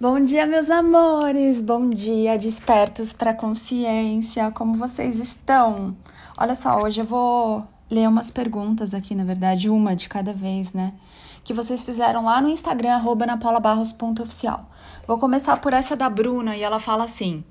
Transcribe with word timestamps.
Bom 0.00 0.18
dia, 0.18 0.46
meus 0.46 0.70
amores! 0.70 1.60
Bom 1.60 1.90
dia, 1.90 2.38
despertos 2.38 3.12
para 3.12 3.34
consciência! 3.34 4.50
Como 4.50 4.74
vocês 4.74 5.18
estão? 5.18 5.94
Olha 6.38 6.54
só, 6.54 6.80
hoje 6.80 7.02
eu 7.02 7.04
vou 7.04 7.68
ler 7.90 8.08
umas 8.08 8.30
perguntas 8.30 8.94
aqui, 8.94 9.14
na 9.14 9.24
verdade, 9.24 9.68
uma 9.68 9.94
de 9.94 10.08
cada 10.08 10.32
vez, 10.32 10.72
né? 10.72 10.94
Que 11.44 11.52
vocês 11.52 11.84
fizeram 11.84 12.24
lá 12.24 12.40
no 12.40 12.48
Instagram, 12.48 12.94
arroba 12.94 13.26
napaulabarros.oficial. 13.26 14.70
Vou 15.06 15.18
começar 15.18 15.58
por 15.58 15.74
essa 15.74 15.94
da 15.94 16.08
Bruna 16.08 16.56
e 16.56 16.62
ela 16.62 16.80
fala 16.80 17.04
assim: 17.04 17.44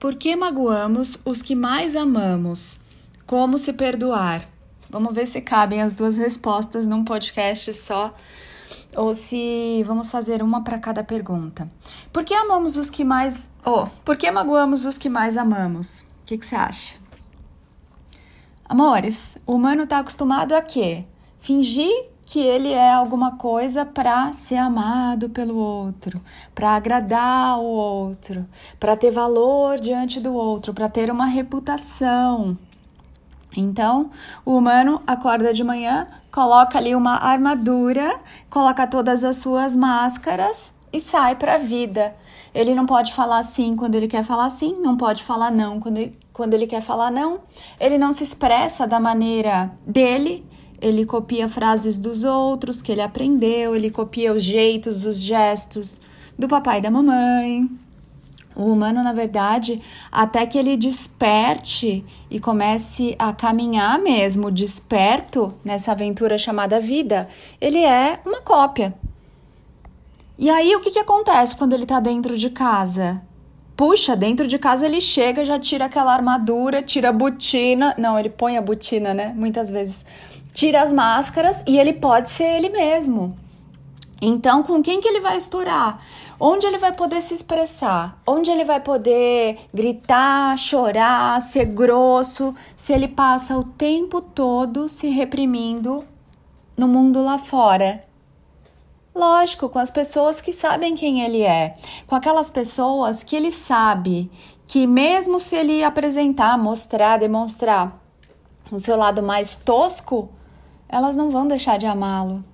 Por 0.00 0.14
que 0.14 0.34
magoamos 0.34 1.18
os 1.26 1.42
que 1.42 1.54
mais 1.54 1.94
amamos? 1.94 2.80
Como 3.26 3.58
se 3.58 3.74
perdoar? 3.74 4.48
Vamos 4.88 5.14
ver 5.14 5.26
se 5.26 5.42
cabem 5.42 5.82
as 5.82 5.92
duas 5.92 6.16
respostas 6.16 6.86
num 6.86 7.04
podcast 7.04 7.70
só 7.74 8.14
ou 8.96 9.14
se 9.14 9.82
vamos 9.86 10.10
fazer 10.10 10.42
uma 10.42 10.62
para 10.62 10.78
cada 10.78 11.02
pergunta. 11.02 11.68
Por 12.12 12.24
que 12.24 12.34
amamos 12.34 12.76
os 12.76 12.90
que 12.90 13.04
mais. 13.04 13.50
Oh, 13.64 13.86
por 14.04 14.16
que 14.16 14.30
magoamos 14.30 14.84
os 14.84 14.98
que 14.98 15.08
mais 15.08 15.36
amamos? 15.36 16.02
O 16.22 16.26
que, 16.26 16.38
que 16.38 16.46
você 16.46 16.56
acha? 16.56 16.96
Amores, 18.64 19.36
o 19.46 19.54
humano 19.54 19.82
está 19.82 19.98
acostumado 19.98 20.54
a 20.54 20.62
quê? 20.62 21.04
Fingir 21.40 22.12
que 22.24 22.40
ele 22.40 22.72
é 22.72 22.90
alguma 22.90 23.36
coisa 23.36 23.84
para 23.84 24.32
ser 24.32 24.56
amado 24.56 25.28
pelo 25.28 25.56
outro, 25.56 26.18
para 26.54 26.70
agradar 26.70 27.58
o 27.58 27.64
outro, 27.64 28.46
para 28.80 28.96
ter 28.96 29.10
valor 29.10 29.78
diante 29.78 30.18
do 30.18 30.32
outro, 30.32 30.72
para 30.72 30.88
ter 30.88 31.10
uma 31.10 31.26
reputação. 31.26 32.56
Então, 33.56 34.10
o 34.44 34.56
humano 34.56 35.02
acorda 35.06 35.52
de 35.52 35.62
manhã, 35.62 36.06
coloca 36.30 36.78
ali 36.78 36.94
uma 36.94 37.16
armadura, 37.16 38.18
coloca 38.48 38.86
todas 38.86 39.24
as 39.24 39.36
suas 39.36 39.76
máscaras 39.76 40.72
e 40.92 41.00
sai 41.00 41.36
para 41.36 41.54
a 41.54 41.58
vida. 41.58 42.14
Ele 42.54 42.74
não 42.74 42.86
pode 42.86 43.12
falar 43.14 43.42
sim 43.42 43.76
quando 43.76 43.94
ele 43.94 44.08
quer 44.08 44.24
falar 44.24 44.50
sim, 44.50 44.74
não 44.78 44.96
pode 44.96 45.22
falar 45.22 45.50
não 45.50 45.80
quando 45.80 45.96
ele, 45.98 46.18
quando 46.32 46.54
ele 46.54 46.66
quer 46.66 46.82
falar 46.82 47.10
não. 47.10 47.40
Ele 47.80 47.98
não 47.98 48.12
se 48.12 48.22
expressa 48.22 48.86
da 48.86 49.00
maneira 49.00 49.70
dele, 49.86 50.44
ele 50.80 51.06
copia 51.06 51.48
frases 51.48 51.98
dos 52.00 52.24
outros 52.24 52.82
que 52.82 52.92
ele 52.92 53.00
aprendeu, 53.00 53.74
ele 53.74 53.90
copia 53.90 54.32
os 54.32 54.42
jeitos, 54.42 55.06
os 55.06 55.18
gestos 55.18 56.00
do 56.38 56.48
papai 56.48 56.78
e 56.78 56.82
da 56.82 56.90
mamãe. 56.90 57.70
O 58.54 58.64
humano, 58.64 59.02
na 59.02 59.12
verdade, 59.12 59.80
até 60.10 60.46
que 60.46 60.58
ele 60.58 60.76
desperte 60.76 62.04
e 62.30 62.38
comece 62.38 63.16
a 63.18 63.32
caminhar 63.32 63.98
mesmo 63.98 64.50
desperto 64.50 65.54
nessa 65.64 65.92
aventura 65.92 66.36
chamada 66.36 66.80
vida, 66.80 67.28
ele 67.60 67.82
é 67.82 68.20
uma 68.24 68.40
cópia. 68.40 68.94
E 70.38 70.50
aí, 70.50 70.74
o 70.74 70.80
que, 70.80 70.90
que 70.90 70.98
acontece 70.98 71.54
quando 71.54 71.72
ele 71.72 71.84
está 71.84 72.00
dentro 72.00 72.36
de 72.36 72.50
casa? 72.50 73.22
Puxa, 73.76 74.14
dentro 74.14 74.46
de 74.46 74.58
casa 74.58 74.86
ele 74.86 75.00
chega, 75.00 75.44
já 75.44 75.58
tira 75.58 75.86
aquela 75.86 76.12
armadura, 76.12 76.82
tira 76.82 77.08
a 77.08 77.12
botina. 77.12 77.94
Não, 77.98 78.18
ele 78.18 78.28
põe 78.28 78.56
a 78.56 78.62
botina, 78.62 79.14
né? 79.14 79.32
Muitas 79.34 79.70
vezes. 79.70 80.04
Tira 80.52 80.82
as 80.82 80.92
máscaras 80.92 81.64
e 81.66 81.78
ele 81.78 81.92
pode 81.92 82.28
ser 82.30 82.44
ele 82.44 82.68
mesmo. 82.68 83.34
Então, 84.24 84.62
com 84.62 84.80
quem 84.80 85.00
que 85.00 85.08
ele 85.08 85.18
vai 85.18 85.36
estourar? 85.36 86.00
Onde 86.38 86.64
ele 86.64 86.78
vai 86.78 86.92
poder 86.92 87.20
se 87.20 87.34
expressar? 87.34 88.22
Onde 88.24 88.52
ele 88.52 88.64
vai 88.64 88.78
poder 88.78 89.58
gritar, 89.74 90.56
chorar, 90.56 91.40
ser 91.40 91.64
grosso, 91.64 92.54
se 92.76 92.92
ele 92.92 93.08
passa 93.08 93.58
o 93.58 93.64
tempo 93.64 94.20
todo 94.20 94.88
se 94.88 95.08
reprimindo 95.08 96.04
no 96.76 96.86
mundo 96.86 97.20
lá 97.20 97.36
fora? 97.36 98.04
Lógico, 99.12 99.68
com 99.68 99.80
as 99.80 99.90
pessoas 99.90 100.40
que 100.40 100.52
sabem 100.52 100.94
quem 100.94 101.22
ele 101.22 101.42
é, 101.42 101.74
com 102.06 102.14
aquelas 102.14 102.48
pessoas 102.48 103.24
que 103.24 103.34
ele 103.34 103.50
sabe 103.50 104.30
que, 104.68 104.86
mesmo 104.86 105.40
se 105.40 105.56
ele 105.56 105.82
apresentar, 105.82 106.56
mostrar, 106.56 107.18
demonstrar 107.18 108.00
o 108.70 108.78
seu 108.78 108.96
lado 108.96 109.20
mais 109.20 109.56
tosco, 109.56 110.30
elas 110.88 111.16
não 111.16 111.28
vão 111.28 111.48
deixar 111.48 111.76
de 111.76 111.86
amá-lo. 111.86 112.51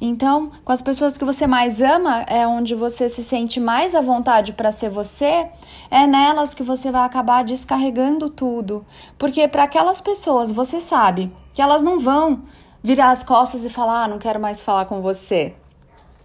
Então, 0.00 0.52
com 0.64 0.70
as 0.70 0.80
pessoas 0.80 1.18
que 1.18 1.24
você 1.24 1.46
mais 1.46 1.80
ama, 1.80 2.22
é 2.28 2.46
onde 2.46 2.74
você 2.74 3.08
se 3.08 3.22
sente 3.22 3.58
mais 3.58 3.96
à 3.96 4.00
vontade 4.00 4.52
para 4.52 4.70
ser 4.70 4.90
você, 4.90 5.48
é 5.90 6.06
nelas 6.06 6.54
que 6.54 6.62
você 6.62 6.92
vai 6.92 7.04
acabar 7.04 7.42
descarregando 7.42 8.30
tudo. 8.30 8.86
Porque 9.18 9.48
para 9.48 9.64
aquelas 9.64 10.00
pessoas, 10.00 10.52
você 10.52 10.78
sabe 10.80 11.32
que 11.52 11.60
elas 11.60 11.82
não 11.82 11.98
vão 11.98 12.44
virar 12.82 13.10
as 13.10 13.24
costas 13.24 13.64
e 13.64 13.70
falar: 13.70 14.04
ah, 14.04 14.08
não 14.08 14.18
quero 14.18 14.38
mais 14.38 14.60
falar 14.60 14.84
com 14.84 15.00
você. 15.00 15.54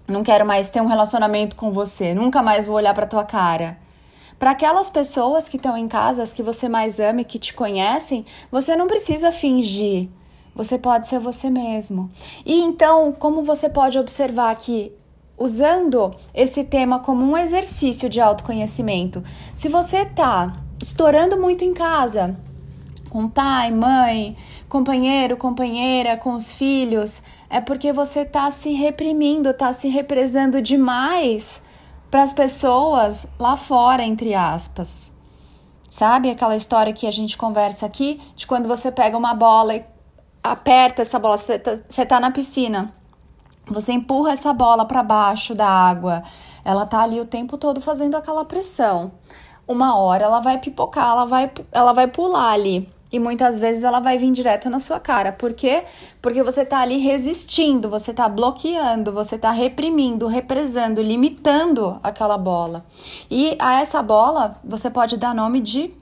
Não 0.07 0.22
quero 0.22 0.45
mais 0.45 0.69
ter 0.69 0.81
um 0.81 0.88
relacionamento 0.88 1.56
com 1.56 1.72
você, 1.72 2.13
nunca 2.13 2.44
mais 2.44 2.67
vou 2.67 2.75
olhar 2.75 2.94
para 2.94 3.07
tua 3.07 3.23
cara. 3.23 3.78
Para 4.38 4.51
aquelas 4.51 4.89
pessoas 4.89 5.47
que 5.47 5.56
estão 5.56 5.78
em 5.78 5.88
casa, 5.88 6.22
as 6.22 6.33
que 6.33 6.44
você 6.44 6.67
mais 6.67 7.00
ama 7.00 7.22
e 7.22 7.25
que 7.25 7.39
te 7.39 7.53
conhecem, 7.53 8.25
você 8.51 8.75
não 8.75 8.85
precisa 8.85 9.31
fingir 9.31 10.09
você 10.56 10.78
pode 10.78 11.08
ser 11.08 11.19
você 11.19 11.50
mesmo. 11.50 12.09
E 12.46 12.62
então, 12.62 13.12
como 13.12 13.44
você 13.44 13.69
pode 13.69 13.97
observar 13.97 14.56
que 14.56 14.91
usando 15.38 16.12
esse 16.34 16.64
tema 16.64 17.00
como 17.00 17.25
um 17.25 17.38
exercício 17.38 18.09
de 18.09 18.22
autoconhecimento, 18.22 19.24
se 19.56 19.68
você 19.68 20.06
tá 20.06 20.53
estourando 20.81 21.40
muito 21.40 21.63
em 21.66 21.74
casa, 21.74 22.36
com 23.09 23.28
pai, 23.28 23.72
mãe, 23.72 24.36
companheiro, 24.68 25.38
companheira, 25.38 26.18
com 26.18 26.34
os 26.34 26.52
filhos, 26.52 27.22
é 27.50 27.62
porque 27.62 27.94
você 27.94 28.25
tá 28.25 28.50
se 28.50 28.74
reprimindo, 28.74 29.53
tá 29.53 29.72
se 29.72 29.88
represando 29.88 30.62
demais 30.62 31.62
para 32.09 32.24
as 32.24 32.34
pessoas 32.34 33.28
lá 33.40 33.56
fora, 33.56 34.03
entre 34.03 34.34
aspas. 34.34 35.12
Sabe 35.88 36.31
aquela 36.31 36.56
história 36.56 36.92
que 36.92 37.06
a 37.06 37.12
gente 37.12 37.38
conversa 37.38 37.86
aqui 37.86 38.19
de 38.36 38.47
quando 38.47 38.68
você 38.68 38.92
pega 38.92 39.16
uma 39.16 39.36
bola 39.36 39.75
e 39.75 39.86
aperta 40.44 41.02
essa 41.02 41.18
bola, 41.18 41.38
você 41.38 41.58
tá, 41.58 41.78
tá 42.06 42.20
na 42.20 42.30
piscina, 42.30 42.94
você 43.66 43.94
empurra 43.94 44.31
essa 44.34 44.52
bola 44.52 44.86
para 44.86 45.02
baixo 45.02 45.56
da 45.56 45.68
água, 45.68 46.22
ela 46.66 46.86
tá 46.86 47.02
ali 47.02 47.20
o 47.20 47.26
tempo 47.26 47.58
todo 47.58 47.80
fazendo 47.80 48.16
aquela 48.16 48.44
pressão. 48.44 49.14
Uma 49.66 49.96
hora 49.96 50.26
ela 50.26 50.42
vai 50.42 50.58
pipocar, 50.58 51.12
ela 51.12 51.26
vai, 51.26 51.50
ela 51.72 51.94
vai 51.94 52.08
pular 52.08 52.52
ali. 52.52 52.90
E 53.09 53.20
muitas 53.20 53.59
vezes 53.59 53.84
ela 53.84 54.00
vai 54.00 54.18
vir 54.18 54.31
direto 54.31 54.70
na 54.70 54.80
sua 54.80 55.00
cara. 55.00 55.31
Por 55.31 55.54
quê? 55.54 55.84
Porque 56.22 56.44
você 56.44 56.66
tá 56.66 56.80
ali 56.80 56.98
resistindo, 56.98 57.88
você 57.88 58.12
tá 58.12 58.28
bloqueando, 58.28 59.14
você 59.14 59.38
tá 59.38 59.52
reprimindo, 59.52 60.28
represando, 60.28 61.02
limitando 61.02 62.00
aquela 62.04 62.38
bola. 62.38 62.84
E 63.30 63.56
a 63.60 63.80
essa 63.80 64.02
bola 64.02 64.56
você 64.66 64.90
pode 64.90 65.16
dar 65.16 65.34
nome 65.34 65.62
de 65.62 65.94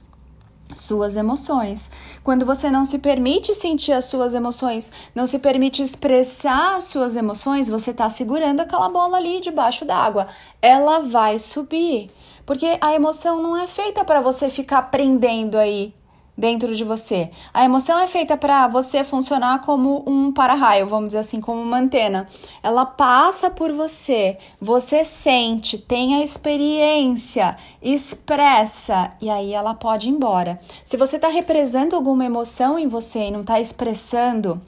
suas 0.76 1.16
emoções. 1.16 1.90
Quando 2.24 2.46
você 2.46 2.70
não 2.70 2.84
se 2.84 3.00
permite 3.00 3.54
sentir 3.56 3.94
as 3.94 4.06
suas 4.06 4.34
emoções, 4.34 4.92
não 5.14 5.26
se 5.26 5.40
permite 5.40 5.82
expressar 5.82 6.78
as 6.78 6.86
suas 6.86 7.16
emoções, 7.16 7.70
você 7.70 7.92
está 7.92 8.10
segurando 8.10 8.62
aquela 8.62 8.90
bola 8.90 9.18
ali 9.18 9.40
debaixo 9.40 9.86
d'água. 9.86 10.28
Ela 10.62 11.00
vai 11.00 11.40
subir. 11.40 12.10
Porque 12.46 12.78
a 12.82 12.94
emoção 12.94 13.42
não 13.42 13.56
é 13.56 13.68
feita 13.68 14.04
para 14.04 14.22
você 14.22 14.50
ficar 14.50 14.84
prendendo 14.84 15.58
aí 15.58 15.94
dentro 16.38 16.76
de 16.76 16.84
você. 16.84 17.30
A 17.54 17.64
emoção 17.64 18.00
é 18.00 18.08
feita 18.08 18.36
para 18.36 18.68
você 18.68 19.04
funcionar 19.04 19.62
como 19.62 20.04
um 20.08 20.32
para-raio, 20.32 20.88
vamos 20.88 21.08
dizer 21.08 21.20
assim, 21.20 21.40
como 21.40 21.62
uma 21.62 21.78
antena. 21.78 22.28
Ela 22.64 22.86
passa 22.86 23.50
por 23.50 23.72
você, 23.72 24.38
você 24.60 25.04
sente, 25.04 25.78
tem 25.78 26.16
a 26.16 26.24
experiência, 26.24 27.56
expressa 27.82 29.12
e 29.22 29.30
aí 29.30 29.54
ela 29.54 29.74
pode 29.74 30.08
ir 30.08 30.12
embora. 30.12 30.60
Se 30.84 30.98
você 30.98 31.18
está 31.18 31.28
represando 31.28 31.96
alguma 31.96 32.26
emoção 32.26 32.80
em 32.80 32.88
você 32.88 33.28
e 33.28 33.32
não 33.32 33.42
está 33.42 33.60
expressando, 33.60 34.60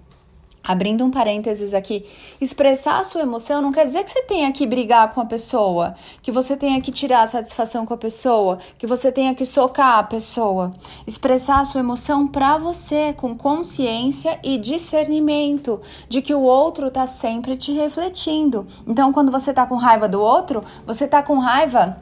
Abrindo 0.63 1.03
um 1.03 1.11
parênteses 1.11 1.73
aqui, 1.73 2.05
expressar 2.39 2.99
a 2.99 3.03
sua 3.03 3.23
emoção 3.23 3.61
não 3.61 3.73
quer 3.73 3.83
dizer 3.83 4.01
que 4.01 4.11
você 4.11 4.21
tenha 4.23 4.49
que 4.53 4.65
brigar 4.65 5.13
com 5.13 5.19
a 5.19 5.25
pessoa, 5.25 5.93
que 6.21 6.31
você 6.31 6.55
tenha 6.55 6.79
que 6.79 6.89
tirar 6.89 7.23
a 7.23 7.27
satisfação 7.27 7.85
com 7.85 7.93
a 7.93 7.97
pessoa, 7.97 8.59
que 8.77 8.87
você 8.87 9.11
tenha 9.11 9.35
que 9.35 9.43
socar 9.43 9.99
a 9.99 10.03
pessoa. 10.03 10.71
Expressar 11.05 11.59
a 11.59 11.65
sua 11.65 11.81
emoção 11.81 12.25
para 12.25 12.57
você, 12.57 13.11
com 13.11 13.37
consciência 13.37 14.39
e 14.41 14.57
discernimento 14.57 15.81
de 16.07 16.21
que 16.21 16.33
o 16.33 16.41
outro 16.41 16.89
tá 16.89 17.05
sempre 17.05 17.57
te 17.57 17.73
refletindo. 17.73 18.65
Então, 18.87 19.11
quando 19.11 19.33
você 19.33 19.53
tá 19.53 19.65
com 19.65 19.75
raiva 19.75 20.07
do 20.07 20.21
outro, 20.21 20.63
você 20.87 21.05
tá 21.05 21.21
com 21.21 21.39
raiva 21.39 21.97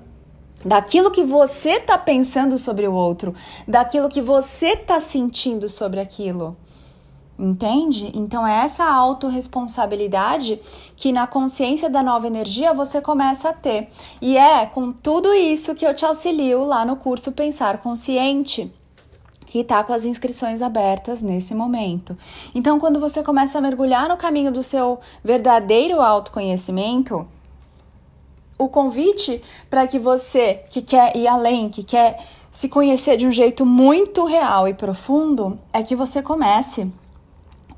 daquilo 0.63 1.09
que 1.09 1.23
você 1.23 1.79
tá 1.79 1.97
pensando 1.97 2.59
sobre 2.59 2.87
o 2.87 2.93
outro, 2.93 3.33
daquilo 3.67 4.07
que 4.07 4.21
você 4.21 4.77
tá 4.77 5.01
sentindo 5.01 5.67
sobre 5.67 5.99
aquilo. 5.99 6.55
Entende? 7.41 8.11
Então 8.13 8.45
é 8.45 8.63
essa 8.63 8.85
autorresponsabilidade 8.85 10.61
que 10.95 11.11
na 11.11 11.25
consciência 11.25 11.89
da 11.89 12.03
nova 12.03 12.27
energia 12.27 12.71
você 12.71 13.01
começa 13.01 13.49
a 13.49 13.53
ter. 13.53 13.89
E 14.21 14.37
é 14.37 14.67
com 14.67 14.91
tudo 14.91 15.33
isso 15.33 15.73
que 15.73 15.83
eu 15.83 15.95
te 15.95 16.05
auxilio 16.05 16.63
lá 16.63 16.85
no 16.85 16.97
curso 16.97 17.31
Pensar 17.31 17.79
Consciente 17.79 18.71
que 19.47 19.59
está 19.59 19.83
com 19.83 19.91
as 19.91 20.05
inscrições 20.05 20.61
abertas 20.61 21.21
nesse 21.21 21.53
momento. 21.53 22.17
Então, 22.55 22.79
quando 22.79 23.01
você 23.01 23.21
começa 23.21 23.57
a 23.57 23.61
mergulhar 23.61 24.07
no 24.07 24.15
caminho 24.15 24.49
do 24.49 24.63
seu 24.63 25.01
verdadeiro 25.21 25.99
autoconhecimento, 25.99 27.27
o 28.57 28.69
convite 28.69 29.41
para 29.69 29.85
que 29.87 29.99
você 29.99 30.63
que 30.69 30.81
quer 30.81 31.17
ir 31.17 31.27
além, 31.27 31.67
que 31.67 31.83
quer 31.83 32.23
se 32.49 32.69
conhecer 32.69 33.17
de 33.17 33.27
um 33.27 33.31
jeito 33.31 33.65
muito 33.65 34.23
real 34.23 34.69
e 34.69 34.73
profundo, 34.73 35.59
é 35.73 35.83
que 35.83 35.97
você 35.97 36.21
comece 36.21 36.89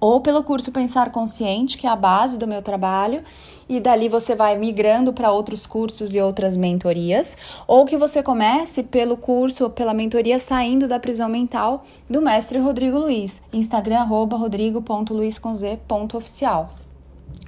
ou 0.04 0.20
pelo 0.20 0.44
curso 0.44 0.70
Pensar 0.70 1.14
Consciente, 1.14 1.78
que 1.78 1.88
é 1.88 1.90
a 1.90 1.96
base 1.96 2.38
do 2.38 2.46
meu 2.46 2.62
trabalho, 2.62 3.24
e 3.70 3.80
dali 3.80 4.10
você 4.10 4.36
vai 4.36 4.58
migrando 4.58 5.14
para 5.14 5.32
outros 5.32 5.66
cursos 5.66 6.14
e 6.14 6.20
outras 6.20 6.58
mentorias, 6.58 7.38
ou 7.66 7.86
que 7.86 7.96
você 7.96 8.22
comece 8.22 8.84
pelo 8.84 9.16
curso 9.16 9.70
pela 9.70 9.94
mentoria 9.94 10.40
Saindo 10.40 10.90
da 10.90 11.00
Prisão 11.00 11.30
Mental 11.30 11.86
do 12.10 12.22
mestre 12.22 12.60
Rodrigo 12.60 13.00
Luiz, 13.00 13.44
Instagram 13.54 14.02
arroba 14.02 14.36
rodrigo.luiz.oficial. 14.36 16.68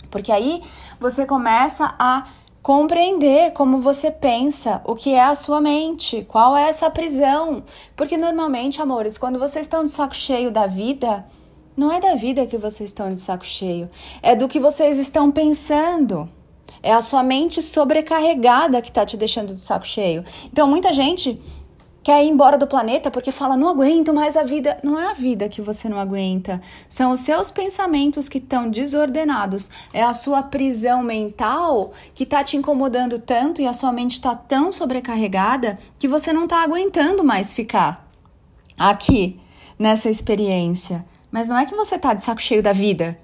Porque 0.10 0.32
aí 0.32 0.62
você 0.98 1.26
começa 1.26 1.94
a 2.00 2.26
compreender 2.64 3.52
como 3.52 3.82
você 3.82 4.10
pensa, 4.10 4.82
o 4.86 4.96
que 4.96 5.14
é 5.14 5.26
a 5.26 5.36
sua 5.36 5.60
mente, 5.60 6.26
qual 6.26 6.56
é 6.56 6.70
essa 6.70 6.90
prisão. 6.90 7.64
Porque 7.98 8.16
normalmente, 8.16 8.82
amores, 8.82 9.18
quando 9.18 9.38
vocês 9.38 9.66
estão 9.66 9.84
de 9.84 9.92
saco 9.92 10.16
cheio 10.16 10.50
da 10.50 10.66
vida, 10.66 11.26
não 11.76 11.92
é 11.92 12.00
da 12.00 12.16
vida 12.16 12.46
que 12.46 12.58
vocês 12.58 12.90
estão 12.90 13.14
de 13.14 13.20
saco 13.20 13.46
cheio, 13.46 13.90
é 14.22 14.36
do 14.36 14.48
que 14.48 14.60
vocês 14.60 14.98
estão 14.98 15.32
pensando. 15.32 16.30
É 16.82 16.94
a 16.94 17.02
sua 17.02 17.24
mente 17.24 17.62
sobrecarregada 17.62 18.82
que 18.82 18.90
está 18.90 19.06
te 19.06 19.18
deixando 19.18 19.54
de 19.54 19.60
saco 19.60 19.88
cheio. 19.88 20.24
Então, 20.52 20.68
muita 20.68 20.94
gente 20.94 21.42
quer 22.06 22.24
ir 22.24 22.30
embora 22.30 22.60
do 22.60 22.68
planeta 22.68 23.10
porque 23.10 23.32
fala: 23.32 23.58
não 23.58 23.68
aguento 23.68 24.14
mais 24.14 24.38
a 24.38 24.44
vida. 24.44 24.78
Não 24.84 25.00
é 25.00 25.10
a 25.10 25.14
vida 25.14 25.50
que 25.50 25.62
você 25.62 25.90
não 25.90 26.00
aguenta, 26.00 26.62
são 26.88 27.12
os 27.12 27.22
seus 27.22 27.50
pensamentos 27.50 28.30
que 28.30 28.38
estão 28.38 28.70
desordenados. 28.70 29.72
É 29.92 30.04
a 30.04 30.14
sua 30.14 30.44
prisão 30.44 31.02
mental 31.02 31.92
que 32.14 32.24
está 32.24 32.44
te 32.44 32.56
incomodando 32.56 33.18
tanto 33.18 33.62
e 33.62 33.66
a 33.66 33.74
sua 33.74 33.92
mente 33.92 34.14
está 34.14 34.36
tão 34.36 34.72
sobrecarregada 34.72 35.80
que 35.98 36.08
você 36.08 36.32
não 36.32 36.44
está 36.44 36.62
aguentando 36.62 37.24
mais 37.24 37.52
ficar 37.52 38.08
aqui 38.78 39.40
nessa 39.80 40.08
experiência. 40.08 41.04
Mas 41.36 41.50
não 41.50 41.58
é 41.58 41.66
que 41.66 41.76
você 41.76 41.96
está 41.96 42.14
de 42.14 42.24
saco 42.24 42.42
cheio 42.42 42.64
da 42.64 42.72
vida. 42.72 43.20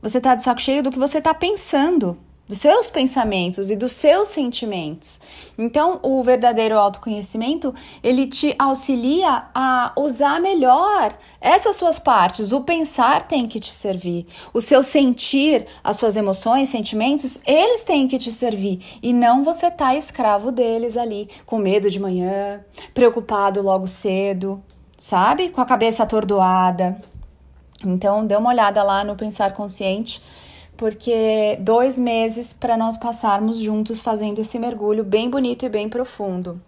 Você 0.00 0.18
está 0.18 0.36
de 0.36 0.42
saco 0.44 0.62
cheio 0.62 0.84
do 0.84 0.92
que 0.92 1.00
você 1.00 1.18
está 1.18 1.34
pensando 1.34 2.16
dos 2.46 2.58
seus 2.58 2.88
pensamentos 2.88 3.70
e 3.70 3.74
dos 3.74 3.90
seus 3.90 4.28
sentimentos. 4.28 5.20
Então, 5.58 5.98
o 6.00 6.22
verdadeiro 6.22 6.78
autoconhecimento, 6.78 7.74
ele 8.04 8.28
te 8.28 8.54
auxilia 8.56 9.46
a 9.52 9.92
usar 9.96 10.40
melhor 10.40 11.18
essas 11.40 11.74
suas 11.74 11.98
partes. 11.98 12.52
O 12.52 12.60
pensar 12.60 13.26
tem 13.26 13.48
que 13.48 13.58
te 13.58 13.72
servir. 13.72 14.28
O 14.54 14.60
seu 14.60 14.80
sentir, 14.80 15.66
as 15.82 15.96
suas 15.96 16.16
emoções, 16.16 16.68
sentimentos, 16.68 17.40
eles 17.44 17.82
têm 17.82 18.06
que 18.06 18.16
te 18.16 18.30
servir 18.30 18.78
e 19.02 19.12
não 19.12 19.42
você 19.42 19.72
tá 19.72 19.96
escravo 19.96 20.52
deles 20.52 20.96
ali, 20.96 21.28
com 21.44 21.58
medo 21.58 21.90
de 21.90 21.98
manhã, 21.98 22.64
preocupado 22.94 23.60
logo 23.60 23.88
cedo, 23.88 24.62
sabe? 24.96 25.48
Com 25.48 25.60
a 25.60 25.66
cabeça 25.66 26.04
atordoada. 26.04 26.96
Então, 27.86 28.26
dê 28.26 28.36
uma 28.36 28.50
olhada 28.50 28.82
lá 28.82 29.04
no 29.04 29.16
Pensar 29.16 29.54
Consciente 29.54 30.22
porque 30.76 31.56
dois 31.60 31.98
meses 31.98 32.52
para 32.52 32.76
nós 32.76 32.96
passarmos 32.96 33.56
juntos 33.56 34.02
fazendo 34.02 34.40
esse 34.40 34.58
mergulho 34.58 35.02
bem 35.02 35.30
bonito 35.30 35.64
e 35.64 35.68
bem 35.68 35.88
profundo. 35.88 36.60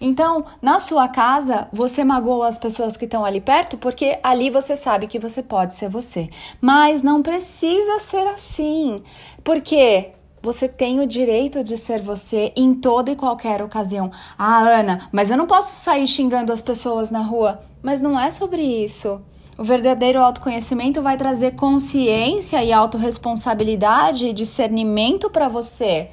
Então, 0.00 0.44
na 0.62 0.78
sua 0.78 1.08
casa, 1.08 1.68
você 1.72 2.04
magoa 2.04 2.48
as 2.48 2.58
pessoas 2.58 2.96
que 2.96 3.04
estão 3.04 3.24
ali 3.24 3.40
perto 3.40 3.76
porque 3.76 4.18
ali 4.22 4.50
você 4.50 4.76
sabe 4.76 5.06
que 5.06 5.18
você 5.18 5.42
pode 5.42 5.74
ser 5.74 5.88
você. 5.88 6.30
Mas 6.60 7.02
não 7.02 7.22
precisa 7.22 7.98
ser 7.98 8.26
assim, 8.28 9.02
porque 9.42 10.12
você 10.40 10.68
tem 10.68 11.00
o 11.00 11.06
direito 11.06 11.64
de 11.64 11.76
ser 11.76 12.00
você 12.00 12.52
em 12.56 12.72
toda 12.72 13.10
e 13.10 13.16
qualquer 13.16 13.60
ocasião. 13.62 14.12
Ah, 14.38 14.60
Ana, 14.60 15.08
mas 15.10 15.30
eu 15.30 15.36
não 15.36 15.46
posso 15.46 15.74
sair 15.74 16.06
xingando 16.06 16.52
as 16.52 16.62
pessoas 16.62 17.10
na 17.10 17.20
rua. 17.20 17.60
Mas 17.82 18.00
não 18.00 18.18
é 18.18 18.30
sobre 18.30 18.62
isso. 18.62 19.20
O 19.58 19.64
verdadeiro 19.64 20.20
autoconhecimento 20.20 21.00
vai 21.00 21.16
trazer 21.16 21.52
consciência 21.52 22.62
e 22.62 22.72
autorresponsabilidade 22.72 24.26
e 24.26 24.32
discernimento 24.32 25.30
para 25.30 25.48
você. 25.48 26.10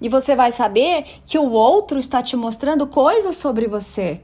E 0.00 0.08
você 0.08 0.34
vai 0.34 0.50
saber 0.50 1.04
que 1.26 1.38
o 1.38 1.50
outro 1.50 1.98
está 1.98 2.22
te 2.22 2.36
mostrando 2.36 2.86
coisas 2.86 3.36
sobre 3.36 3.66
você. 3.66 4.22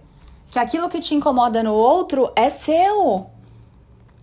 Que 0.51 0.59
aquilo 0.59 0.89
que 0.89 1.01
te 1.01 1.15
incomoda 1.15 1.63
no 1.63 1.75
outro 1.75 2.31
é 2.35 2.49
seu. 2.49 3.27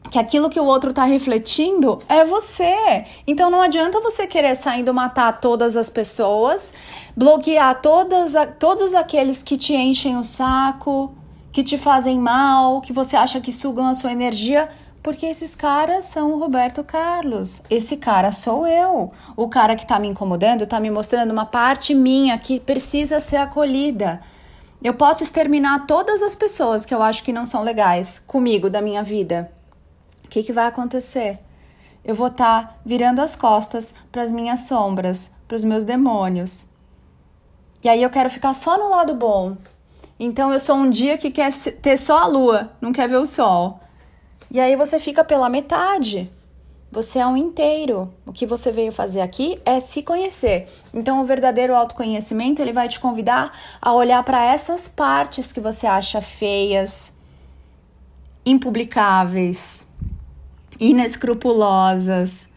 Que 0.10 0.18
aquilo 0.18 0.50
que 0.50 0.60
o 0.60 0.66
outro 0.66 0.90
está 0.90 1.04
refletindo 1.04 2.00
é 2.10 2.26
você. 2.26 3.06
Então 3.28 3.52
não 3.52 3.62
adianta 3.62 4.02
você 4.02 4.26
querer 4.26 4.56
saindo 4.56 4.92
matar 4.94 5.40
todas 5.40 5.78
as 5.78 5.92
pessoas, 5.92 6.74
bloquear 7.16 7.80
todas, 7.82 8.34
todos 8.58 8.96
aqueles 8.96 9.44
que 9.44 9.58
te 9.58 9.76
enchem 9.76 10.18
o 10.18 10.24
saco, 10.24 11.14
que 11.60 11.64
te 11.64 11.78
fazem 11.78 12.18
mal, 12.18 12.80
que 12.80 12.94
você 12.94 13.18
acha 13.18 13.42
que 13.42 13.52
sugam 13.52 13.86
a 13.86 13.94
sua 13.94 14.14
energia, 14.14 14.70
porque 15.04 15.26
esses 15.26 15.58
caras 15.58 16.06
são 16.06 16.32
o 16.32 16.40
Roberto 16.40 16.86
Carlos. 16.86 17.62
Esse 17.70 17.98
cara 17.98 18.32
sou 18.32 18.66
eu. 18.66 19.12
O 19.36 19.50
cara 19.50 19.76
que 19.76 19.86
tá 19.86 20.00
me 20.00 20.08
incomodando, 20.08 20.66
tá 20.66 20.80
me 20.80 20.90
mostrando 20.90 21.32
uma 21.32 21.46
parte 21.46 21.94
minha 21.94 22.38
que 22.38 22.62
precisa 22.62 23.20
ser 23.20 23.36
acolhida. 23.36 24.22
Eu 24.82 24.94
posso 24.94 25.22
exterminar 25.22 25.86
todas 25.86 26.24
as 26.24 26.34
pessoas 26.34 26.86
que 26.86 26.96
eu 26.96 27.04
acho 27.04 27.24
que 27.24 27.34
não 27.34 27.46
são 27.46 27.62
legais 27.62 28.20
comigo, 28.20 28.70
da 28.70 28.82
minha 28.82 29.04
vida. 29.04 29.52
O 30.24 30.30
que, 30.30 30.44
que 30.44 30.54
vai 30.54 30.66
acontecer? 30.66 31.40
Eu 32.06 32.16
vou 32.16 32.28
estar 32.28 32.68
tá 32.68 32.76
virando 32.86 33.20
as 33.20 33.36
costas 33.36 33.94
para 34.10 34.24
as 34.24 34.32
minhas 34.32 34.62
sombras, 34.62 35.30
para 35.46 35.58
os 35.58 35.66
meus 35.66 35.84
demônios. 35.84 36.66
E 37.84 37.90
aí 37.90 38.02
eu 38.02 38.10
quero 38.10 38.30
ficar 38.30 38.54
só 38.54 38.78
no 38.78 38.90
lado 38.90 39.14
bom, 39.14 39.58
então 40.20 40.52
eu 40.52 40.60
sou 40.60 40.76
um 40.76 40.90
dia 40.90 41.18
que 41.18 41.32
quer 41.32 41.54
ter 41.54 41.98
só 41.98 42.18
a 42.18 42.28
lua, 42.28 42.74
não 42.82 42.92
quer 42.92 43.08
ver 43.08 43.18
o 43.18 43.26
sol. 43.26 43.80
E 44.52 44.60
aí 44.60 44.76
você 44.76 45.00
fica 45.00 45.24
pela 45.24 45.48
metade. 45.48 46.30
Você 46.92 47.20
é 47.20 47.26
um 47.26 47.38
inteiro. 47.38 48.12
O 48.26 48.34
que 48.34 48.46
você 48.46 48.72
veio 48.72 48.92
fazer 48.92 49.22
aqui 49.22 49.62
é 49.64 49.80
se 49.80 50.04
conhecer. 50.04 50.68
Então 50.94 51.22
o 51.22 51.26
verdadeiro 51.26 51.74
autoconhecimento, 51.74 52.62
ele 52.62 52.74
vai 52.74 52.90
te 52.90 53.00
convidar 53.00 53.58
a 53.82 53.94
olhar 53.94 54.22
para 54.24 54.44
essas 54.44 54.90
partes 54.90 55.54
que 55.54 55.62
você 55.62 55.88
acha 55.88 56.20
feias, 56.20 57.14
impublicáveis, 58.46 59.88
inescrupulosas, 60.80 62.49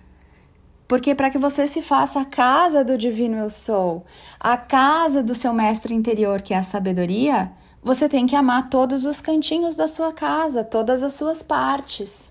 porque 0.92 1.14
para 1.14 1.30
que 1.30 1.38
você 1.38 1.66
se 1.66 1.80
faça 1.80 2.20
a 2.20 2.24
casa 2.26 2.84
do 2.84 2.98
divino 2.98 3.38
eu 3.38 3.48
sou, 3.48 4.04
a 4.38 4.58
casa 4.58 5.22
do 5.22 5.34
seu 5.34 5.50
mestre 5.54 5.94
interior, 5.94 6.42
que 6.42 6.52
é 6.52 6.58
a 6.58 6.62
sabedoria, 6.62 7.50
você 7.82 8.10
tem 8.10 8.26
que 8.26 8.36
amar 8.36 8.68
todos 8.68 9.06
os 9.06 9.18
cantinhos 9.18 9.74
da 9.74 9.88
sua 9.88 10.12
casa, 10.12 10.62
todas 10.62 11.02
as 11.02 11.14
suas 11.14 11.42
partes. 11.42 12.30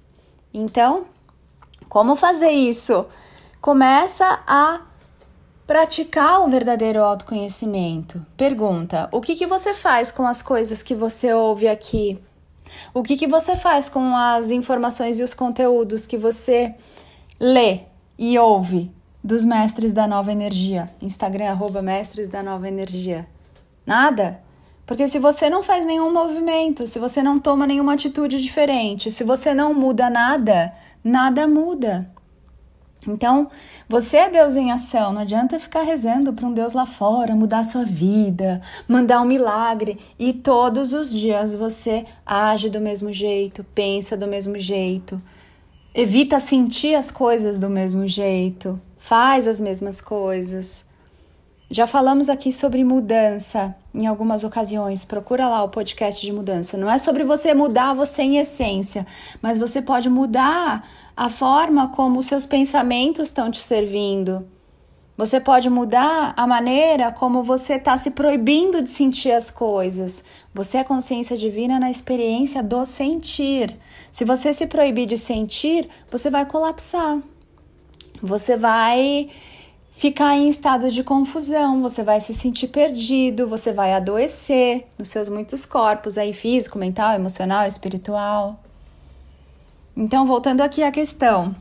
Então, 0.53 1.05
como 1.89 2.15
fazer 2.15 2.51
isso? 2.51 3.07
Começa 3.59 4.43
a 4.45 4.81
praticar 5.65 6.41
o 6.41 6.47
verdadeiro 6.47 7.01
autoconhecimento. 7.01 8.24
Pergunta: 8.38 9.09
o 9.12 9.21
que, 9.21 9.36
que 9.36 9.47
você 9.47 9.74
faz 9.74 10.12
com 10.12 10.27
as 10.27 10.43
coisas 10.43 10.83
que 10.83 10.93
você 10.93 11.33
ouve 11.33 11.67
aqui? 11.67 12.21
O 12.93 13.01
que, 13.01 13.17
que 13.17 13.25
você 13.25 13.55
faz 13.55 13.89
com 13.89 14.15
as 14.15 14.51
informações 14.51 15.19
e 15.19 15.24
os 15.24 15.33
conteúdos 15.33 16.05
que 16.05 16.15
você 16.15 16.75
lê? 17.39 17.89
E 18.21 18.37
ouve 18.37 18.91
dos 19.23 19.43
mestres 19.43 19.93
da 19.93 20.05
nova 20.05 20.31
energia. 20.31 20.87
Instagram 21.01 21.49
arroba 21.49 21.81
mestres 21.81 22.29
da 22.29 22.43
nova 22.43 22.67
energia. 22.67 23.27
Nada? 23.83 24.39
Porque 24.85 25.07
se 25.07 25.17
você 25.17 25.49
não 25.49 25.63
faz 25.63 25.87
nenhum 25.87 26.13
movimento, 26.13 26.85
se 26.85 26.99
você 26.99 27.23
não 27.23 27.39
toma 27.39 27.65
nenhuma 27.65 27.95
atitude 27.95 28.39
diferente, 28.39 29.09
se 29.09 29.23
você 29.23 29.55
não 29.55 29.73
muda 29.73 30.07
nada, 30.07 30.71
nada 31.03 31.47
muda. 31.47 32.11
Então, 33.07 33.49
você 33.89 34.17
é 34.17 34.29
Deus 34.29 34.55
em 34.55 34.71
ação, 34.71 35.11
não 35.13 35.21
adianta 35.21 35.59
ficar 35.59 35.81
rezando 35.81 36.31
para 36.31 36.45
um 36.45 36.53
Deus 36.53 36.73
lá 36.73 36.85
fora, 36.85 37.35
mudar 37.35 37.59
a 37.59 37.63
sua 37.63 37.83
vida, 37.83 38.61
mandar 38.87 39.19
um 39.21 39.25
milagre 39.25 39.97
e 40.19 40.31
todos 40.31 40.93
os 40.93 41.09
dias 41.09 41.55
você 41.55 42.05
age 42.23 42.69
do 42.69 42.79
mesmo 42.79 43.11
jeito, 43.11 43.65
pensa 43.73 44.15
do 44.15 44.27
mesmo 44.27 44.59
jeito, 44.59 45.19
Evita 45.93 46.39
sentir 46.39 46.95
as 46.95 47.12
coisas 47.12 47.60
do 47.60 47.69
mesmo 47.69 48.07
jeito, 48.07 48.79
faz 48.98 49.45
as 49.45 49.60
mesmas 49.60 50.00
coisas. 50.00 50.86
Já 51.69 51.86
falamos 51.86 52.29
aqui 52.29 52.50
sobre 52.50 52.81
mudança 52.81 53.75
em 53.93 54.07
algumas 54.07 54.45
ocasiões. 54.45 55.03
Procura 55.03 55.50
lá 55.50 55.62
o 55.63 55.69
podcast 55.69 56.25
de 56.25 56.31
mudança. 56.31 56.77
Não 56.77 56.89
é 56.89 56.98
sobre 56.98 57.25
você 57.25 57.53
mudar 57.53 57.93
você 57.93 58.21
em 58.24 58.38
essência, 58.38 59.05
mas 59.41 59.57
você 59.57 59.81
pode 59.81 60.10
mudar 60.10 60.88
a 61.15 61.29
forma 61.29 61.89
como 61.89 62.19
os 62.19 62.25
seus 62.25 62.45
pensamentos 62.45 63.27
estão 63.27 63.51
te 63.51 63.62
servindo. 63.62 64.48
Você 65.21 65.39
pode 65.39 65.69
mudar 65.69 66.33
a 66.35 66.47
maneira 66.47 67.11
como 67.11 67.43
você 67.43 67.73
está 67.73 67.95
se 67.95 68.09
proibindo 68.09 68.81
de 68.81 68.89
sentir 68.89 69.31
as 69.31 69.51
coisas. 69.51 70.25
Você 70.51 70.79
é 70.79 70.83
consciência 70.83 71.37
divina 71.37 71.79
na 71.79 71.91
experiência 71.91 72.63
do 72.63 72.83
sentir. 72.87 73.77
Se 74.11 74.25
você 74.25 74.51
se 74.51 74.65
proibir 74.65 75.05
de 75.05 75.19
sentir, 75.19 75.87
você 76.09 76.31
vai 76.31 76.43
colapsar. 76.47 77.19
Você 78.19 78.57
vai 78.57 79.29
ficar 79.91 80.35
em 80.35 80.49
estado 80.49 80.89
de 80.89 81.03
confusão, 81.03 81.83
você 81.83 82.01
vai 82.01 82.19
se 82.19 82.33
sentir 82.33 82.69
perdido, 82.69 83.47
você 83.47 83.71
vai 83.71 83.93
adoecer 83.93 84.87
nos 84.97 85.09
seus 85.09 85.29
muitos 85.29 85.67
corpos 85.67 86.17
aí 86.17 86.33
físico, 86.33 86.79
mental, 86.79 87.13
emocional, 87.13 87.67
espiritual. 87.67 88.59
Então, 89.95 90.25
voltando 90.25 90.61
aqui 90.61 90.81
à 90.81 90.91
questão 90.91 91.55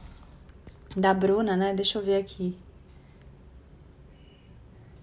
da 0.96 1.12
Bruna, 1.12 1.58
né? 1.58 1.74
Deixa 1.74 1.98
eu 1.98 2.02
ver 2.02 2.16
aqui. 2.16 2.56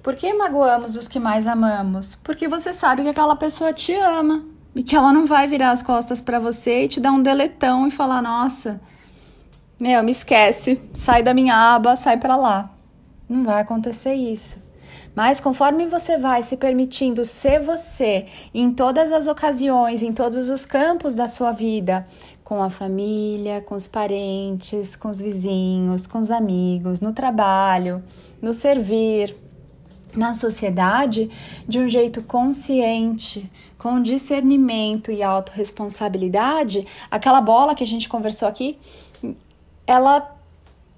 Por 0.08 0.16
que 0.16 0.34
magoamos 0.34 0.96
os 0.96 1.10
que 1.10 1.20
mais 1.20 1.46
amamos? 1.48 2.16
Porque 2.16 2.48
você 2.48 2.72
sabe 2.72 3.04
que 3.04 3.10
aquela 3.10 3.36
pessoa 3.36 3.74
te 3.74 3.94
ama 3.94 4.46
e 4.74 4.82
que 4.82 4.96
ela 4.96 5.12
não 5.12 5.26
vai 5.26 5.50
virar 5.50 5.72
as 5.72 5.84
costas 5.84 6.22
para 6.22 6.40
você 6.40 6.86
e 6.86 6.88
te 6.88 7.02
dar 7.02 7.12
um 7.12 7.22
deletão 7.22 7.86
e 7.86 7.92
falar: 7.92 8.22
"Nossa, 8.22 8.80
meu, 9.78 10.02
me 10.02 10.12
esquece, 10.12 10.82
sai 10.94 11.22
da 11.22 11.34
minha 11.34 11.76
aba, 11.76 11.98
sai 11.98 12.16
para 12.16 12.38
lá". 12.38 12.72
Não 13.28 13.44
vai 13.44 13.60
acontecer 13.60 14.14
isso. 14.14 14.56
Mas 15.14 15.42
conforme 15.42 15.88
você 15.88 16.18
vai 16.18 16.42
se 16.42 16.56
permitindo 16.56 17.26
ser 17.26 17.60
você 17.60 18.28
em 18.54 18.72
todas 18.72 19.12
as 19.12 19.28
ocasiões, 19.28 20.02
em 20.02 20.14
todos 20.14 20.48
os 20.48 20.66
campos 20.66 21.16
da 21.16 21.28
sua 21.28 21.52
vida, 21.52 22.08
com 22.46 22.64
a 22.64 22.70
família, 22.70 23.60
com 23.60 23.76
os 23.76 23.90
parentes, 23.90 24.96
com 24.96 25.10
os 25.10 25.20
vizinhos, 25.20 26.08
com 26.08 26.20
os 26.20 26.32
amigos, 26.32 27.02
no 27.02 27.12
trabalho, 27.12 28.02
no 28.42 28.54
servir, 28.54 29.36
na 30.18 30.34
sociedade, 30.34 31.30
de 31.68 31.80
um 31.80 31.88
jeito 31.88 32.22
consciente, 32.24 33.50
com 33.78 34.02
discernimento 34.02 35.12
e 35.12 35.22
autorresponsabilidade, 35.22 36.86
aquela 37.10 37.40
bola 37.40 37.76
que 37.76 37.84
a 37.84 37.88
gente 37.88 38.10
conversou 38.10 38.48
aqui, 38.48 38.78
ela 39.86 40.34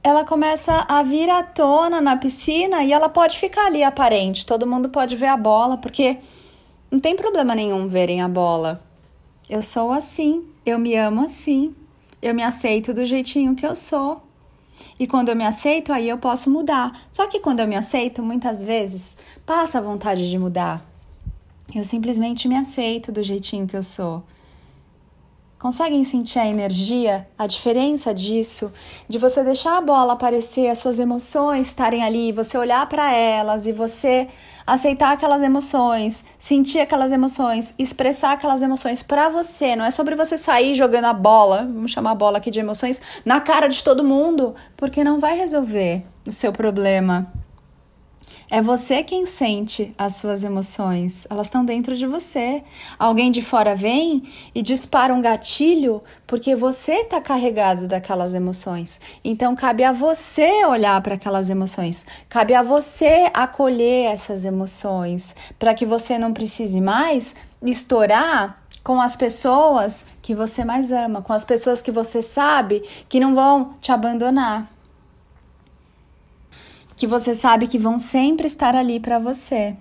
ela 0.01 0.23
começa 0.23 0.85
a 0.87 1.03
vir 1.03 1.29
à 1.29 1.43
tona 1.43 1.99
na 1.99 2.15
piscina 2.15 2.85
e 2.85 2.93
ela 2.93 3.09
pode 3.09 3.37
ficar 3.37 3.65
ali 3.65 3.83
aparente, 3.83 4.45
todo 4.45 4.65
mundo 4.65 4.87
pode 4.87 5.13
ver 5.13 5.27
a 5.27 5.35
bola, 5.35 5.75
porque 5.75 6.17
não 6.89 7.01
tem 7.01 7.17
problema 7.17 7.53
nenhum 7.53 7.89
verem 7.89 8.21
a 8.21 8.29
bola. 8.29 8.81
Eu 9.49 9.61
sou 9.61 9.91
assim, 9.91 10.47
eu 10.65 10.79
me 10.79 10.95
amo 10.95 11.25
assim. 11.25 11.75
Eu 12.21 12.33
me 12.33 12.43
aceito 12.43 12.93
do 12.93 13.05
jeitinho 13.05 13.55
que 13.55 13.65
eu 13.65 13.75
sou. 13.75 14.21
E 14.99 15.07
quando 15.07 15.29
eu 15.29 15.35
me 15.35 15.45
aceito, 15.45 15.91
aí 15.91 16.07
eu 16.07 16.17
posso 16.17 16.49
mudar. 16.49 17.07
Só 17.11 17.27
que 17.27 17.39
quando 17.39 17.59
eu 17.59 17.67
me 17.67 17.75
aceito, 17.75 18.21
muitas 18.21 18.63
vezes 18.63 19.17
passa 19.45 19.77
a 19.77 19.81
vontade 19.81 20.29
de 20.29 20.37
mudar. 20.37 20.85
Eu 21.73 21.83
simplesmente 21.83 22.47
me 22.47 22.55
aceito 22.55 23.11
do 23.11 23.21
jeitinho 23.21 23.67
que 23.67 23.77
eu 23.77 23.83
sou. 23.83 24.23
Conseguem 25.59 26.05
sentir 26.05 26.39
a 26.39 26.47
energia, 26.47 27.27
a 27.37 27.45
diferença 27.45 28.13
disso, 28.13 28.71
de 29.09 29.17
você 29.17 29.43
deixar 29.43 29.77
a 29.77 29.81
bola 29.81 30.13
aparecer, 30.13 30.69
as 30.69 30.79
suas 30.79 30.99
emoções 30.99 31.67
estarem 31.67 32.01
ali, 32.01 32.31
você 32.31 32.57
olhar 32.57 32.87
para 32.87 33.13
elas 33.13 33.65
e 33.65 33.73
você 33.73 34.29
aceitar 34.65 35.11
aquelas 35.11 35.41
emoções, 35.41 36.23
sentir 36.37 36.79
aquelas 36.79 37.11
emoções, 37.11 37.73
expressar 37.77 38.31
aquelas 38.31 38.61
emoções 38.61 39.03
para 39.03 39.27
você. 39.27 39.75
Não 39.75 39.83
é 39.83 39.91
sobre 39.91 40.15
você 40.15 40.37
sair 40.37 40.75
jogando 40.75 41.05
a 41.05 41.13
bola, 41.13 41.63
vamos 41.63 41.91
chamar 41.91 42.11
a 42.11 42.15
bola 42.15 42.37
aqui 42.37 42.49
de 42.49 42.61
emoções, 42.61 43.01
na 43.25 43.41
cara 43.41 43.67
de 43.67 43.83
todo 43.83 44.01
mundo, 44.01 44.55
porque 44.77 45.03
não 45.03 45.19
vai 45.19 45.37
resolver 45.37 46.05
o 46.25 46.31
seu 46.31 46.53
problema. 46.53 47.29
É 48.51 48.63
você 48.63 49.03
quem 49.03 49.27
sente 49.27 49.93
as 49.95 50.15
suas 50.15 50.43
emoções, 50.43 51.27
elas 51.29 51.45
estão 51.45 51.63
dentro 51.63 51.95
de 51.95 52.07
você. 52.07 52.63
Alguém 52.97 53.29
de 53.29 53.43
fora 53.43 53.75
vem 53.75 54.23
e 54.55 54.63
dispara 54.63 55.13
um 55.13 55.21
gatilho 55.21 56.01
porque 56.25 56.55
você 56.55 56.93
está 57.01 57.21
carregado 57.21 57.87
daquelas 57.87 58.33
emoções. 58.33 58.99
Então 59.23 59.55
cabe 59.55 59.83
a 59.83 59.91
você 59.91 60.65
olhar 60.65 60.99
para 61.01 61.13
aquelas 61.13 61.47
emoções, 61.47 62.03
cabe 62.27 62.55
a 62.55 62.63
você 62.63 63.29
acolher 63.35 64.05
essas 64.05 64.43
emoções, 64.43 65.35
para 65.59 65.75
que 65.75 65.85
você 65.85 66.17
não 66.17 66.33
precise 66.33 66.81
mais 66.81 67.35
estourar 67.61 68.57
com 68.83 68.99
as 68.99 69.15
pessoas 69.15 70.05
que 70.23 70.33
você 70.33 70.65
mais 70.65 70.91
ama, 70.91 71.21
com 71.21 71.33
as 71.33 71.45
pessoas 71.45 71.83
que 71.83 71.91
você 71.91 72.23
sabe 72.23 72.81
que 73.07 73.19
não 73.19 73.35
vão 73.35 73.73
te 73.79 73.91
abandonar 73.91 74.78
que 76.99 77.07
você 77.07 77.33
sabe 77.33 77.65
que 77.65 77.77
vão 77.77 77.97
sempre 77.97 78.45
estar 78.45 78.75
ali 78.75 78.99
para 78.99 79.17
você. 79.17 79.73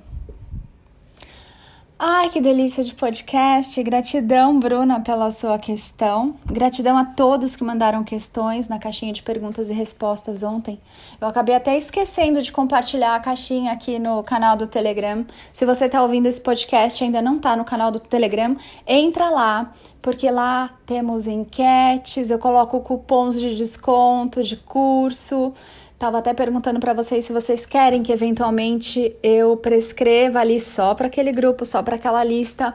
Ai, 1.99 2.31
que 2.31 2.41
delícia 2.41 2.85
de 2.85 2.95
podcast! 2.95 3.83
Gratidão, 3.83 4.57
Bruna, 4.61 5.01
pela 5.01 5.29
sua 5.33 5.59
questão. 5.59 6.37
Gratidão 6.47 6.97
a 6.97 7.05
todos 7.05 7.57
que 7.57 7.65
mandaram 7.65 8.05
questões 8.05 8.69
na 8.69 8.79
caixinha 8.79 9.13
de 9.13 9.21
perguntas 9.21 9.69
e 9.69 9.75
respostas 9.75 10.45
ontem. 10.45 10.81
Eu 11.21 11.27
acabei 11.27 11.57
até 11.57 11.77
esquecendo 11.77 12.41
de 12.41 12.53
compartilhar 12.53 13.17
a 13.17 13.21
caixinha 13.21 13.73
aqui 13.73 13.99
no 13.99 14.23
canal 14.23 14.57
do 14.57 14.69
Telegram. 14.69 15.27
Se 15.53 15.67
você 15.67 15.87
está 15.87 16.01
ouvindo 16.01 16.27
esse 16.27 16.41
podcast 16.41 17.03
e 17.03 17.07
ainda 17.07 17.21
não 17.21 17.39
está 17.39 17.57
no 17.57 17.65
canal 17.65 17.91
do 17.91 17.99
Telegram, 17.99 18.57
entra 18.87 19.29
lá, 19.29 19.73
porque 20.01 20.31
lá 20.31 20.71
temos 20.87 21.27
enquetes, 21.27 22.31
eu 22.31 22.39
coloco 22.39 22.79
cupons 22.79 23.41
de 23.41 23.57
desconto 23.57 24.45
de 24.45 24.57
curso. 24.57 25.53
Tava 25.99 26.19
até 26.19 26.33
perguntando 26.33 26.78
para 26.78 26.95
vocês 26.95 27.25
se 27.25 27.33
vocês 27.33 27.67
querem 27.67 28.05
que 28.05 28.12
eventualmente 28.12 29.17
eu 29.21 29.57
prescreva 29.57 30.38
ali 30.38 30.61
só 30.61 30.95
para 30.95 31.09
aquele 31.09 31.33
grupo, 31.33 31.64
só 31.64 31.83
para 31.83 31.97
aquela 31.97 32.23
lista, 32.23 32.73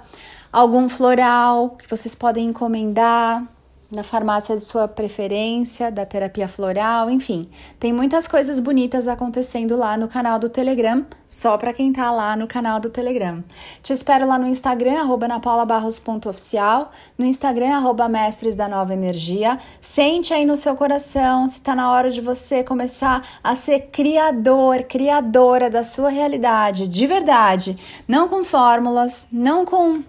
algum 0.52 0.90
floral 0.90 1.72
que 1.72 1.90
vocês 1.90 2.14
podem 2.16 2.48
encomendar 2.48 3.48
na 3.96 4.04
farmácia 4.04 4.58
de 4.58 4.64
sua 4.64 4.88
preferência, 4.88 5.92
da 5.92 6.06
terapia 6.06 6.48
floral, 6.48 7.10
enfim. 7.10 7.48
Tem 7.80 7.94
muitas 7.94 8.28
coisas 8.28 8.60
bonitas 8.60 9.08
acontecendo 9.08 9.76
lá 9.76 9.96
no 9.96 10.08
canal 10.08 10.40
do 10.40 10.50
Telegram, 10.50 11.06
só 11.28 11.58
para 11.58 11.74
quem 11.74 11.94
tá 11.94 12.12
lá 12.12 12.36
no 12.36 12.48
canal 12.48 12.80
do 12.80 12.90
Telegram. 12.90 13.44
Te 13.82 13.94
espero 13.94 14.28
lá 14.28 14.38
no 14.38 14.48
Instagram, 14.48 15.00
arroba 15.00 15.28
napaulabarros.oficial, 15.28 16.92
no 17.18 17.26
Instagram, 17.26 17.76
arroba 17.76 18.10
mestres 18.10 18.56
da 18.56 18.68
nova 18.68 18.94
energia. 18.94 19.60
Sente 19.82 20.34
aí 20.34 20.46
no 20.46 20.58
seu 20.58 20.76
coração 20.76 21.48
se 21.48 21.62
tá 21.62 21.76
na 21.76 21.92
hora 21.92 22.10
de 22.10 22.22
você 22.22 22.64
começar 22.64 23.24
a 23.44 23.56
ser 23.56 23.90
criador, 23.92 24.84
criadora 24.84 25.70
da 25.70 25.84
sua 25.84 26.10
realidade, 26.10 26.88
de 26.88 27.08
verdade. 27.08 27.78
Não 28.08 28.28
com 28.28 28.44
fórmulas, 28.44 29.28
não 29.32 29.66
com 29.66 30.04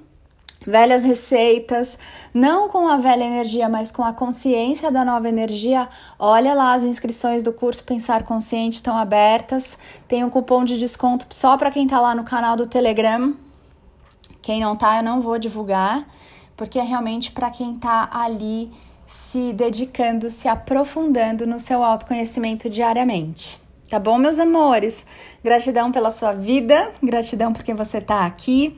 velhas 0.67 1.05
receitas, 1.05 1.99
não 2.33 2.69
com 2.69 2.89
a 2.89 2.97
velha 2.97 3.25
energia, 3.25 3.69
mas 3.69 3.91
com 3.91 4.03
a 4.03 4.13
consciência 4.13 4.91
da 4.91 5.05
nova 5.05 5.29
energia. 5.29 5.89
Olha 6.19 6.55
lá, 6.55 6.75
as 6.75 6.83
inscrições 6.83 7.43
do 7.43 7.53
curso 7.53 7.85
Pensar 7.85 8.23
Consciente 8.23 8.77
estão 8.77 8.97
abertas. 8.97 9.79
Tem 10.09 10.25
um 10.25 10.31
cupom 10.31 10.65
de 10.65 10.79
desconto 10.79 11.27
só 11.31 11.57
para 11.57 11.71
quem 11.71 11.85
está 11.85 12.01
lá 12.01 12.15
no 12.15 12.25
canal 12.25 12.57
do 12.57 12.67
Telegram. 12.67 13.35
Quem 14.43 14.61
não 14.61 14.77
tá, 14.77 14.99
eu 14.99 15.03
não 15.03 15.23
vou 15.23 15.39
divulgar, 15.39 16.07
porque 16.57 16.79
é 16.79 16.83
realmente 16.83 17.33
para 17.33 17.51
quem 17.51 17.77
está 17.77 18.09
ali 18.13 18.71
se 19.07 19.53
dedicando, 19.53 20.31
se 20.31 20.49
aprofundando 20.49 21.47
no 21.47 21.59
seu 21.59 21.83
autoconhecimento 21.83 22.69
diariamente. 22.69 23.63
Tá 23.89 23.99
bom, 23.99 24.19
meus 24.19 24.39
amores? 24.39 25.07
Gratidão 25.43 25.93
pela 25.93 26.11
sua 26.11 26.33
vida, 26.33 26.91
gratidão 27.03 27.53
porque 27.53 27.73
você 27.73 27.99
está 27.99 28.27
aqui, 28.27 28.77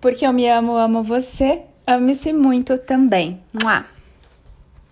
porque 0.00 0.26
eu 0.26 0.32
me 0.32 0.48
amo, 0.48 0.76
amo 0.76 1.02
você. 1.02 1.62
Ame-se 1.86 2.32
muito 2.32 2.78
também. 2.78 3.40
Mua! 3.62 3.99